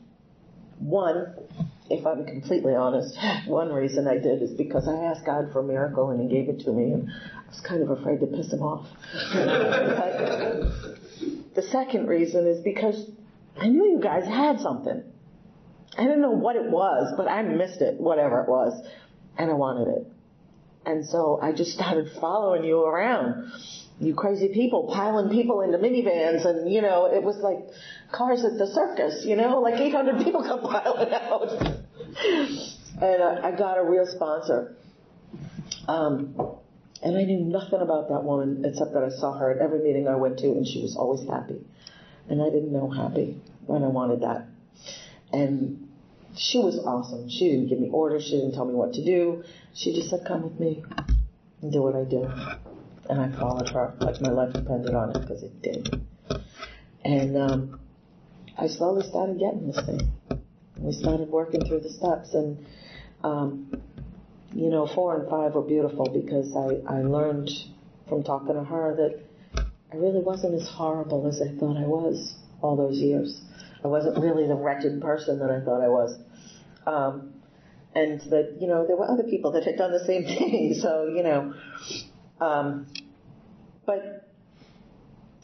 [0.79, 1.35] one,
[1.91, 5.65] if I'm completely honest, one reason I did is because I asked God for a
[5.65, 8.53] miracle and He gave it to me, and I was kind of afraid to piss
[8.53, 8.87] Him off.
[11.55, 13.11] the second reason is because
[13.59, 15.03] I knew you guys had something.
[15.97, 18.85] I didn't know what it was, but I missed it, whatever it was,
[19.39, 20.13] and I wanted it.
[20.87, 23.53] And so I just started following you around.
[24.01, 27.59] You crazy people piling people into minivans and, you know, it was like
[28.11, 31.49] cars at the circus, you know, like 800 people come piling out.
[33.01, 34.77] and I, I got a real sponsor.
[35.87, 36.35] Um,
[37.03, 40.09] and I knew nothing about that woman except that I saw her at every meeting
[40.09, 41.65] I went to and she was always happy.
[42.29, 44.47] And I didn't know happy and I wanted that.
[45.33, 45.89] And
[46.37, 47.29] she was awesome.
[47.29, 48.25] She didn't give me orders.
[48.25, 49.45] She didn't tell me what to do.
[49.73, 50.83] She just said, come with me
[51.63, 52.29] and do what I do.
[53.09, 56.01] And I followed her like my life depended on it because it did.
[57.05, 57.81] And um,
[58.57, 60.13] I slowly started getting this thing.
[60.79, 62.65] We started working through the steps and,
[63.23, 63.73] um,
[64.55, 67.51] you know, four and five were beautiful because I, I learned
[68.09, 69.21] from talking to her that
[69.93, 73.41] I really wasn't as horrible as I thought I was all those years.
[73.85, 76.19] I wasn't really the wretched person that I thought I was.
[76.87, 77.35] Um,
[77.95, 80.75] and that, you know, there were other people that had done the same thing.
[80.81, 81.55] So, you know,
[82.41, 82.87] um,
[83.87, 84.29] but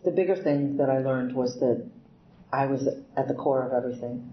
[0.05, 1.87] the bigger thing that I learned was that
[2.53, 4.33] I was at the core of everything.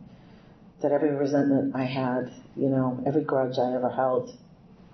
[0.82, 4.38] That every resentment I had, you know, every grudge I ever held,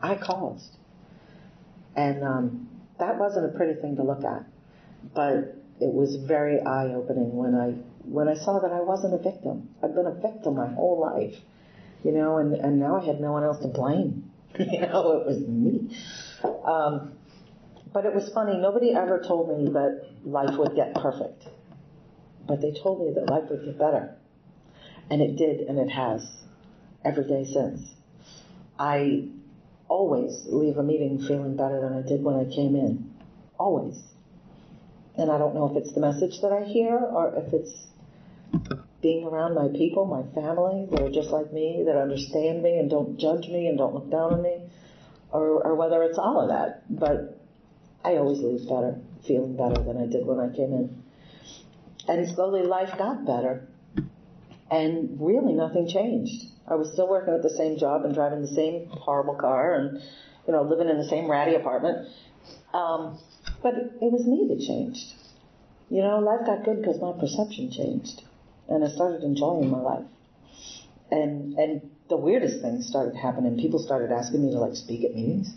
[0.02, 0.78] I caused.
[1.96, 4.46] And um, that wasn't a pretty thing to look at.
[5.14, 7.72] But it was very eye opening when I
[8.06, 9.70] when I saw that I wasn't a victim.
[9.84, 11.36] I'd been a victim my whole life
[12.04, 14.32] you know, and, and now I had no one else to blame.
[14.60, 15.98] you know, it was me.
[16.66, 17.14] Um,
[17.94, 18.58] but it was funny.
[18.58, 21.44] Nobody ever told me that life would get perfect.
[22.48, 24.16] But they told me that life would get better.
[25.10, 26.44] And it did, and it has.
[27.06, 27.82] Every day since.
[28.80, 29.28] I
[29.88, 33.14] always leave a meeting feeling better than I did when I came in.
[33.58, 34.02] Always.
[35.16, 37.88] And I don't know if it's the message that I hear or if it's
[39.02, 42.90] being around my people, my family that are just like me, that understand me and
[42.90, 44.64] don't judge me and don't look down on me,
[45.32, 46.84] or, or whether it's all of that.
[46.90, 47.33] But
[48.04, 51.04] I always leave better, feeling better than I did when I came in.
[52.08, 53.68] And slowly life got better.
[54.70, 56.46] And really nothing changed.
[56.68, 60.02] I was still working at the same job and driving the same horrible car and,
[60.48, 62.10] you know, living in the same ratty apartment.
[62.74, 63.20] Um,
[63.62, 65.14] but it was me that changed.
[65.90, 68.24] You know, life got good because my perception changed
[68.68, 70.06] and I started enjoying my life.
[71.12, 73.58] And and the weirdest things started happening.
[73.58, 75.54] People started asking me to like speak at meetings,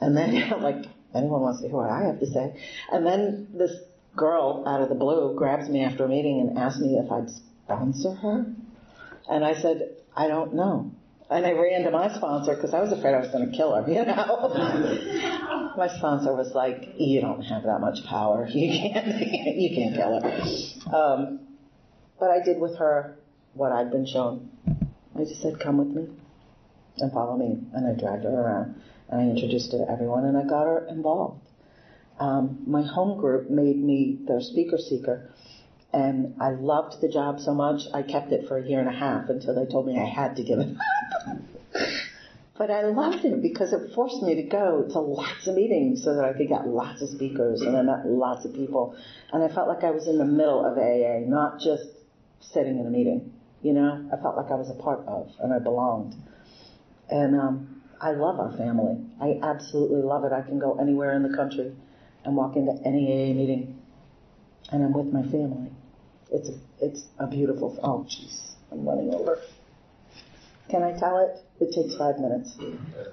[0.00, 2.54] and then like anyone wants to hear what I have to say.
[2.92, 3.72] And then this
[4.16, 7.30] girl out of the blue grabs me after a meeting and asks me if I'd
[7.30, 8.46] sponsor her,
[9.28, 10.92] and I said I don't know.
[11.30, 13.72] And I ran to my sponsor because I was afraid I was going to kill
[13.72, 15.72] her, you know.
[15.76, 18.48] my sponsor was like, "You don't have that much power.
[18.48, 19.06] You can't,
[19.56, 21.40] you can't kill her." Um,
[22.18, 23.16] but I did with her
[23.54, 24.50] what I'd been shown.
[25.16, 26.08] I just said, come with me
[26.98, 27.58] and follow me.
[27.72, 28.80] And I dragged her around
[29.12, 31.46] I introduced her to everyone and I got her involved.
[32.18, 35.30] Um, my home group made me their speaker seeker
[35.92, 38.92] and I loved the job so much I kept it for a year and a
[38.92, 41.36] half until they told me I had to give it up.
[42.58, 46.14] but I loved it because it forced me to go to lots of meetings so
[46.14, 48.94] that I could get lots of speakers and I met lots of people.
[49.32, 51.84] And I felt like I was in the middle of AA, not just
[52.40, 53.32] sitting in a meeting.
[53.62, 56.14] You know, I felt like I was a part of and I belonged.
[57.08, 59.04] And um, I love our family.
[59.20, 60.32] I absolutely love it.
[60.32, 61.72] I can go anywhere in the country
[62.24, 63.78] and walk into any AA meeting,
[64.72, 65.70] and I'm with my family.
[66.32, 67.78] It's a, it's a beautiful.
[67.82, 69.38] Oh, jeez, I'm running over.
[70.70, 71.44] Can I tell it?
[71.62, 72.56] It takes five minutes.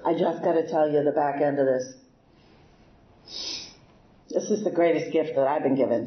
[0.06, 1.94] I just got to tell you the back end of this.
[4.30, 6.06] This is the greatest gift that I've been given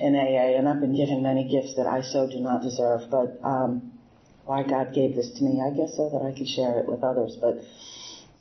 [0.00, 3.10] in AA, and I've been given many gifts that I so do not deserve.
[3.10, 3.92] But um,
[4.46, 7.02] why God gave this to me, I guess, so that I could share it with
[7.02, 7.36] others.
[7.40, 7.64] But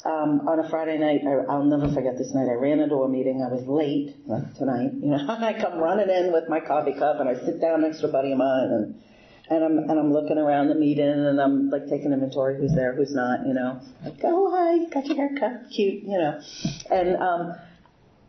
[0.03, 2.49] um, on a Friday night, I, I'll never forget this night.
[2.49, 3.43] I ran into a meeting.
[3.43, 4.15] I was late
[4.57, 5.25] tonight, you know.
[5.29, 8.11] I come running in with my coffee cup, and I sit down next to a
[8.11, 9.01] buddy of mine, and
[9.49, 12.95] and I'm and I'm looking around the meeting, and I'm like taking inventory, who's there,
[12.95, 13.79] who's not, you know.
[14.03, 16.41] Like, oh hi, got your hair cut, cute, you know.
[16.89, 17.53] And um,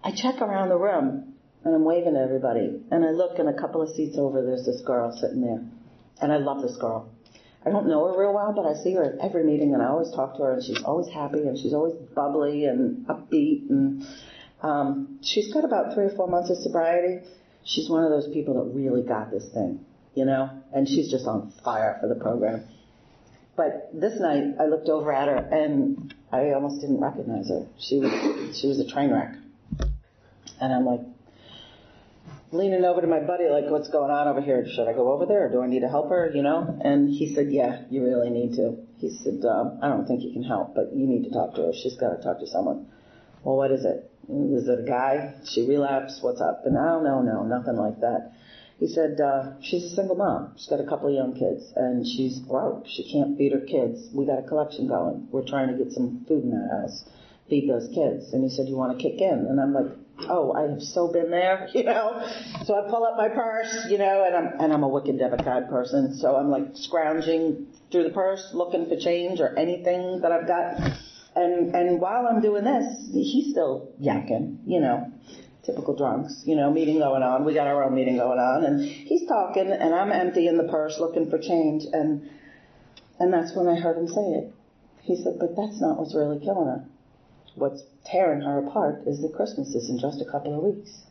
[0.04, 3.58] I check around the room, and I'm waving at everybody, and I look, and a
[3.58, 5.64] couple of seats over, there's this girl sitting there,
[6.20, 7.11] and I love this girl.
[7.64, 9.86] I don't know her real well, but I see her at every meeting, and I
[9.86, 14.06] always talk to her, and she's always happy, and she's always bubbly and upbeat, and
[14.62, 17.24] um, she's got about three or four months of sobriety.
[17.64, 19.84] She's one of those people that really got this thing,
[20.14, 22.64] you know, and she's just on fire for the program.
[23.56, 27.66] But this night, I looked over at her, and I almost didn't recognize her.
[27.78, 29.36] She was she was a train wreck,
[30.60, 31.00] and I'm like,
[32.52, 34.64] leaning over to my buddy, like, what's going on over here?
[34.68, 36.30] Should I go over there or do I need to help her?
[36.32, 36.78] You know?
[36.84, 38.76] And he said, yeah, you really need to.
[38.98, 41.62] He said, um, I don't think you can help, but you need to talk to
[41.62, 41.72] her.
[41.72, 42.86] She's got to talk to someone.
[43.42, 44.10] Well, what is it?
[44.28, 45.34] Is it a guy?
[45.44, 46.22] She relapsed?
[46.22, 46.62] What's up?
[46.64, 48.32] And oh, no, no, nothing like that.
[48.78, 50.54] He said, uh, she's a single mom.
[50.56, 52.86] She's got a couple of young kids and she's broke.
[52.86, 54.08] She can't feed her kids.
[54.12, 55.28] We got a collection going.
[55.30, 57.04] We're trying to get some food in that house.
[57.48, 58.32] Feed those kids.
[58.32, 59.46] And he said, you want to kick in?
[59.48, 59.86] And I'm like,
[60.20, 62.26] oh, I have so been there, you know.
[62.64, 65.44] So I pull up my purse, you know, and I'm and I'm a wicked debit
[65.44, 70.32] card person, so I'm like scrounging through the purse looking for change or anything that
[70.32, 70.98] I've got.
[71.34, 75.12] And and while I'm doing this, he's still yakking, you know.
[75.64, 77.44] Typical drunks, you know, meeting going on.
[77.44, 80.98] We got our own meeting going on, and he's talking, and I'm emptying the purse
[80.98, 82.28] looking for change, and
[83.20, 84.52] and that's when I heard him say it.
[85.02, 86.84] He said, "But that's not what's really killing her."
[87.54, 91.02] what's tearing her apart is that Christmas is in just a couple of weeks.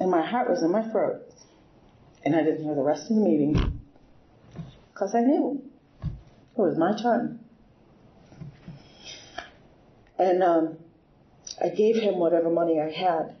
[0.00, 1.22] And my heart was in my throat.
[2.24, 3.80] And I didn't hear the rest of the meeting
[4.92, 5.62] because I knew
[6.02, 7.40] it was my turn.
[10.18, 10.76] And um,
[11.62, 13.36] I gave him whatever money I had.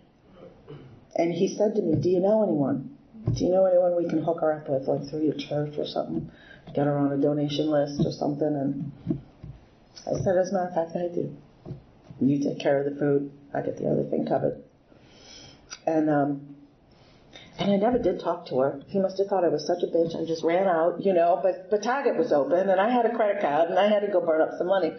[1.16, 2.96] And he said to me, Do you know anyone?
[3.34, 5.84] Do you know anyone we can hook her up with, like through your church or
[5.84, 6.30] something?
[6.74, 8.46] Get her on a donation list or something.
[8.46, 8.92] And
[10.06, 11.36] I said, as a matter of fact, I do.
[12.20, 13.30] You take care of the food.
[13.54, 14.62] I get the other thing covered.
[15.86, 16.56] And um,
[17.58, 18.82] and I never did talk to her.
[18.88, 20.20] He must have thought I was such a bitch.
[20.20, 21.40] I just ran out, you know.
[21.42, 24.08] But but Target was open, and I had a credit card, and I had to
[24.08, 24.92] go burn up some money.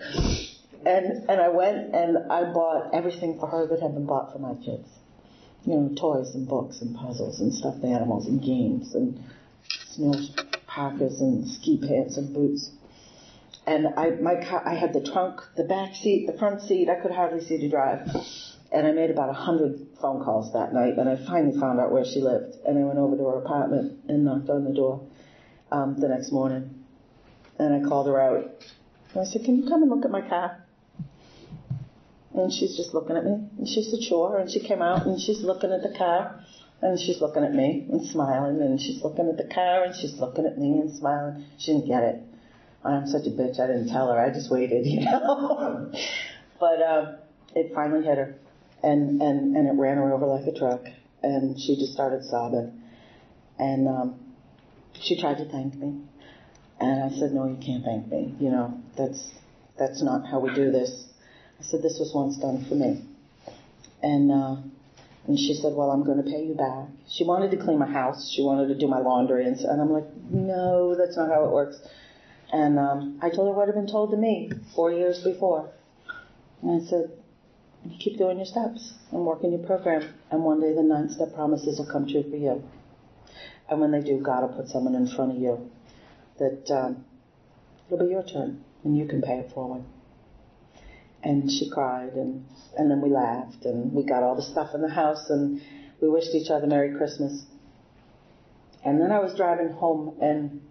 [0.86, 4.39] And and I went and I bought everything for her that had been bought for
[4.39, 4.88] my kids.
[5.65, 9.22] You know, toys and books and puzzles and stuffed animals and games and
[9.97, 10.11] you
[10.80, 12.71] parkas and ski pants and boots.
[13.67, 16.89] And I, my car, I had the trunk, the back seat, the front seat.
[16.89, 18.09] I could hardly see to drive.
[18.71, 21.91] And I made about a hundred phone calls that night, and I finally found out
[21.91, 22.55] where she lived.
[22.65, 25.07] And I went over to her apartment and knocked on the door
[25.71, 26.86] um, the next morning.
[27.57, 28.45] And I called her out.
[29.11, 30.63] And I said, "Can you come and look at my car?"
[32.34, 33.49] And she's just looking at me.
[33.57, 36.39] And she said, "Sure." And she came out and she's looking at the car.
[36.82, 40.17] And she's looking at me and smiling, and she's looking at the car, and she's
[40.19, 41.45] looking at me and smiling.
[41.57, 42.23] She didn't get it.
[42.84, 43.59] I'm such a bitch.
[43.59, 44.19] I didn't tell her.
[44.19, 45.91] I just waited, you know.
[46.59, 47.15] but uh,
[47.53, 48.36] it finally hit her,
[48.82, 50.86] and and and it ran her over like a truck,
[51.21, 52.82] and she just started sobbing,
[53.57, 54.19] and um,
[54.93, 56.01] she tried to thank me,
[56.80, 58.34] and I said, no, you can't thank me.
[58.39, 59.32] You know, that's
[59.77, 61.07] that's not how we do this.
[61.59, 63.01] I said this was once done for me,
[64.01, 64.32] and.
[64.32, 64.55] Uh,
[65.30, 66.88] and she said, well, I'm going to pay you back.
[67.07, 68.32] She wanted to clean my house.
[68.36, 69.45] She wanted to do my laundry.
[69.45, 71.77] And, so, and I'm like, no, that's not how it works.
[72.51, 75.69] And um, I told her what had been told to me four years before.
[76.63, 77.11] And I said,
[77.99, 80.11] keep doing your steps and working your program.
[80.32, 82.63] And one day the nine step promises will come true for you.
[83.69, 85.69] And when they do, God will put someone in front of you
[86.39, 87.05] that um,
[87.86, 89.84] it'll be your turn and you can pay it forward
[91.24, 92.45] and she cried and
[92.78, 95.61] and then we laughed and we got all the stuff in the house and
[96.01, 97.45] we wished each other Merry Christmas.
[98.86, 100.61] And then I was driving home and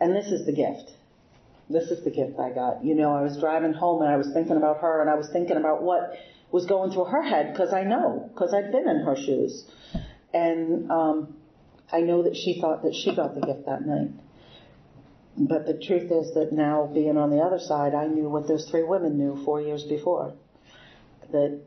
[0.00, 0.92] and this is the gift.
[1.68, 2.84] This is the gift I got.
[2.84, 5.28] You know, I was driving home and I was thinking about her and I was
[5.30, 6.14] thinking about what
[6.50, 9.64] was going through her head because I know because I'd been in her shoes.
[10.32, 11.36] And um
[11.92, 14.10] I know that she thought that she got the gift that night.
[15.36, 18.68] But the truth is that now being on the other side, I knew what those
[18.70, 20.34] three women knew four years before.
[21.32, 21.60] That,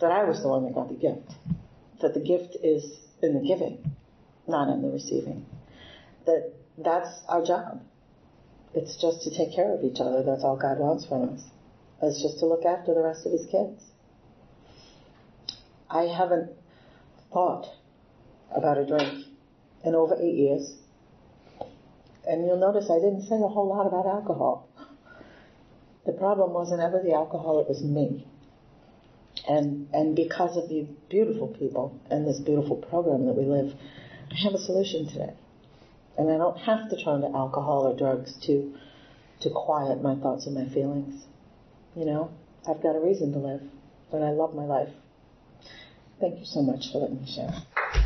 [0.00, 1.32] that I was the one that got the gift.
[2.00, 3.96] That the gift is in the giving,
[4.46, 5.46] not in the receiving.
[6.26, 7.82] That, that's our job.
[8.74, 10.22] It's just to take care of each other.
[10.22, 11.42] That's all God wants from us.
[12.02, 13.82] It's just to look after the rest of his kids.
[15.90, 16.50] I haven't
[17.32, 17.66] thought
[18.54, 19.24] about a drink
[19.84, 20.76] in over eight years.
[22.26, 24.68] And you'll notice I didn't say a whole lot about alcohol.
[26.06, 28.26] The problem wasn't ever the alcohol, it was me.
[29.48, 33.74] And, and because of the beautiful people and this beautiful program that we live,
[34.30, 35.34] I have a solution today.
[36.18, 38.74] And I don't have to turn to alcohol or drugs to,
[39.42, 41.24] to quiet my thoughts and my feelings.
[41.94, 42.30] You know,
[42.68, 43.62] I've got a reason to live,
[44.12, 44.92] and I love my life.
[46.20, 48.05] Thank you so much for letting me share.